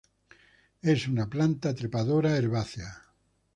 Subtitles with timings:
[0.93, 2.91] Es una planta trepadora herbácea.